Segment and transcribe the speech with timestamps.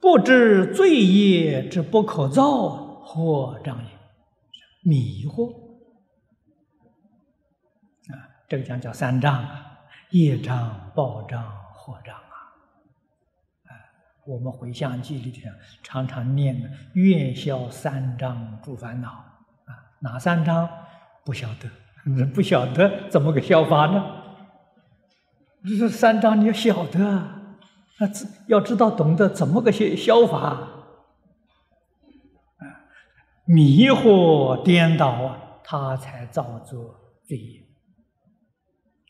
[0.00, 2.68] 不知罪业之不可造，
[3.02, 3.90] 或障也。
[4.82, 5.52] 迷惑
[8.12, 8.14] 啊，
[8.48, 9.78] 这个讲叫三障啊，
[10.10, 11.42] 业障、报障、
[11.74, 12.22] 惑障啊。
[14.24, 15.50] 我们回向记里头
[15.82, 19.10] 常常念的“愿消三障诸烦恼”
[19.66, 20.68] 啊，哪三障？
[21.24, 21.68] 不晓得，
[22.32, 24.22] 不晓得怎么个消法呢？
[25.78, 27.04] 这三障你要晓得。
[27.04, 27.34] 啊
[28.00, 30.74] 那知要知道懂得怎么个消消法啊？
[33.44, 36.94] 迷惑颠倒啊，他才造作
[37.24, 37.60] 罪业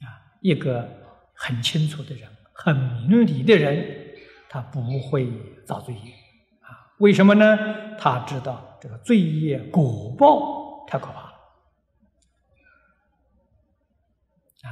[0.00, 0.36] 啊。
[0.40, 0.88] 一个
[1.32, 4.16] 很清楚的人，很明理的人，
[4.48, 5.32] 他不会
[5.64, 6.12] 造罪业
[6.60, 6.92] 啊。
[6.98, 7.96] 为什么呢？
[7.96, 11.32] 他知道这个罪业果报太可怕了
[14.64, 14.66] 啊！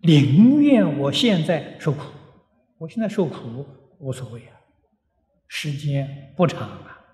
[0.00, 2.02] 宁愿我现在受苦。
[2.78, 3.66] 我现在受苦
[3.98, 4.54] 无所谓啊，
[5.48, 7.04] 时间不长啊。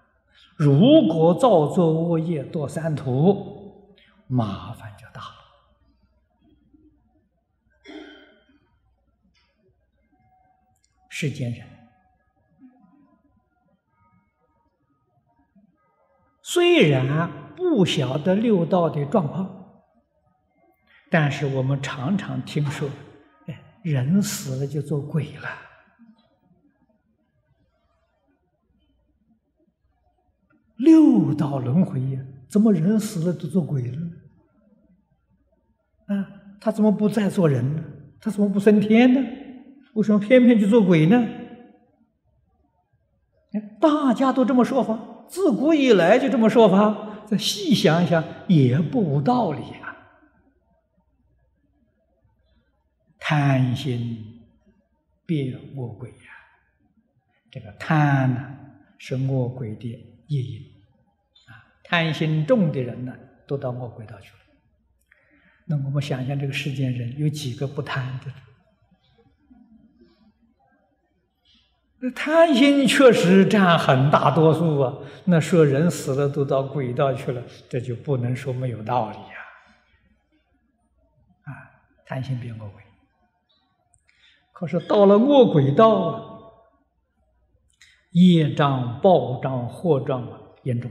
[0.56, 5.34] 如果造作恶业堕三途，麻烦就大了。
[11.08, 11.66] 世间人
[16.42, 19.82] 虽然不晓得六道的状况，
[21.10, 22.90] 但是我们常常听说。
[23.84, 25.48] 人死了就做鬼了，
[30.76, 34.10] 六道轮回呀，怎么人死了都做鬼了呢？
[36.06, 36.26] 啊，
[36.58, 37.84] 他怎么不再做人呢？
[38.18, 39.20] 他怎么不升天呢？
[39.92, 41.22] 为什么偏偏去做鬼呢？
[43.78, 49.60] 大家都这么说法，自古以来就这么说法，再细想一想也不无道理。
[53.26, 54.42] 贪心
[55.24, 56.16] 变恶鬼呀！
[57.50, 58.54] 这个贪呢，
[58.98, 59.88] 是恶鬼的
[60.26, 60.60] 业因
[61.46, 61.64] 啊。
[61.82, 64.40] 贪心重的人呢，都到恶鬼道去了。
[65.64, 68.26] 那我们想想，这个世间人有几个不贪的？
[72.00, 74.98] 那贪心确实占很大多数啊。
[75.24, 79.34] 那说人死了都到鬼道去了，这就不能说没有道理呀！
[81.44, 81.48] 啊，
[82.04, 82.82] 贪心变恶鬼。
[84.54, 86.40] 可是到了恶鬼道啊，
[88.12, 90.90] 业障、报障、祸障啊，严重。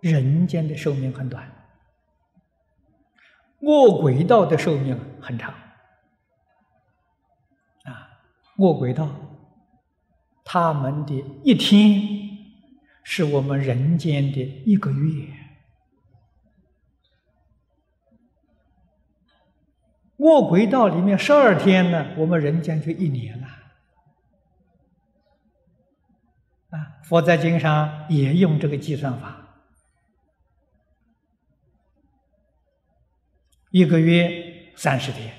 [0.00, 1.50] 人间的寿命很短，
[3.60, 5.52] 恶鬼道的寿命很长。
[7.84, 8.20] 啊，
[8.58, 9.08] 恶鬼道，
[10.44, 12.02] 他们的一天
[13.02, 15.47] 是我们人间的一个月。
[20.18, 23.46] 卧轨道里面十二天呢，我们人间就一年了。
[26.70, 29.62] 啊，佛在经上也用这个计算法，
[33.70, 35.32] 一个月三十天，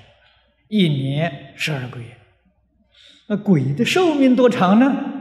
[0.68, 2.16] 一年十二个月。
[3.28, 5.18] 那鬼的寿命多长呢？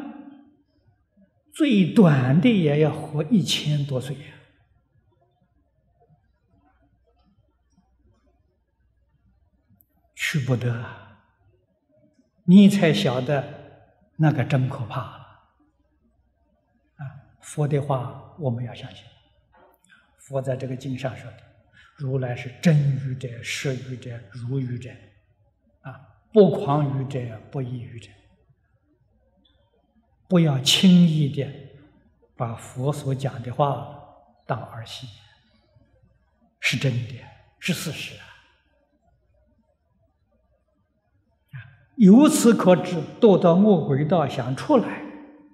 [1.53, 4.38] 最短的也要活一千多岁呀。
[10.31, 10.85] 去不得，
[12.43, 13.43] 你才晓得
[14.15, 15.17] 那个真可怕了。
[16.97, 17.01] 啊，
[17.41, 19.03] 佛的话我们要相信。
[20.19, 21.37] 佛在这个经上说的，
[21.95, 24.91] 如来是真语者、实语者、如语者，
[25.81, 25.99] 啊，
[26.31, 28.11] 不狂语者、不异语者。
[30.27, 31.51] 不要轻易的
[32.37, 33.99] 把佛所讲的话
[34.45, 35.07] 当儿戏，
[36.59, 37.19] 是真的，
[37.59, 38.27] 是事实啊。
[41.99, 45.03] 由此可知，堕到恶鬼道想出来，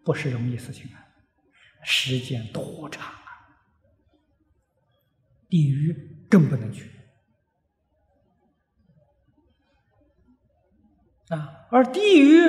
[0.03, 1.01] 不是容易事情啊！
[1.83, 3.17] 时间多长啊！
[5.49, 5.91] 地狱
[6.29, 6.91] 更不能去
[11.29, 11.65] 啊！
[11.71, 12.43] 而地狱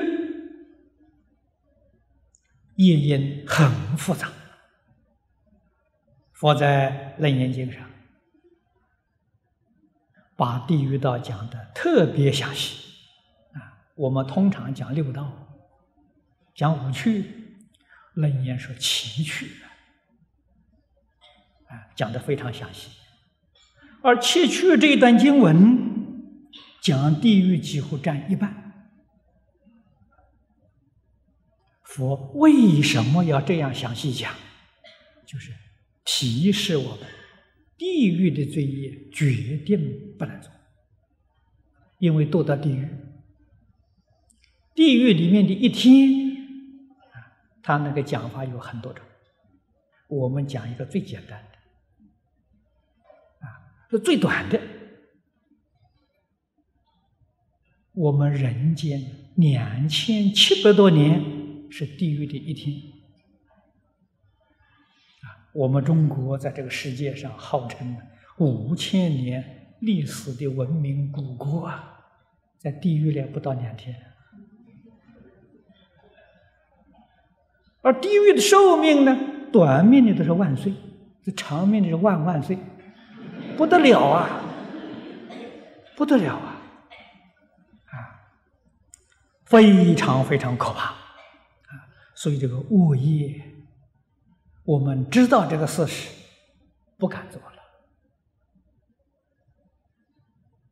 [2.74, 4.30] 业因很复杂，
[6.34, 7.88] 佛在《楞严经》上
[10.36, 12.84] 把地狱道讲的特别详细。
[13.96, 15.58] 我们通常讲六道，
[16.54, 17.24] 讲五趣，
[18.14, 19.46] 楞严说七趣，
[21.66, 22.90] 啊，讲的非常详细。
[24.02, 26.46] 而七趣这一段经文，
[26.82, 28.62] 讲地狱几乎占一半。
[31.82, 34.34] 佛为什么要这样详细讲？
[35.26, 35.50] 就是
[36.04, 37.08] 提示我们，
[37.78, 40.52] 地狱的罪业决定不能做，
[41.98, 42.86] 因为堕到地狱。
[44.76, 46.52] 地狱里面的一天，
[47.10, 47.16] 啊
[47.62, 49.04] 他那个讲法有很多种，
[50.06, 51.58] 我们讲一个最简单的，
[53.46, 54.60] 啊，是最短的。
[57.94, 59.00] 我们人间
[59.36, 62.76] 两千七百多年是地狱的一天，
[65.22, 67.96] 啊，我们中国在这个世界上号称
[68.36, 71.98] 五千年历史的文明古国啊，
[72.58, 73.96] 在地狱里不到两天。
[77.86, 79.16] 而地狱的寿命呢，
[79.52, 80.74] 短命的都是万岁，
[81.22, 82.58] 这长命的是万万岁，
[83.56, 84.40] 不得了啊，
[85.94, 86.56] 不得了啊，
[87.92, 87.94] 啊，
[89.44, 90.98] 非常非常可怕啊！
[92.16, 93.40] 所以这个恶业，
[94.64, 96.10] 我们知道这个事实，
[96.98, 97.62] 不敢做了，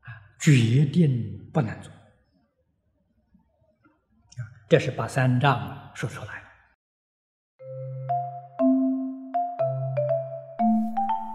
[0.00, 1.94] 啊，决定不能做，啊，
[4.68, 6.42] 这是把三藏说出来。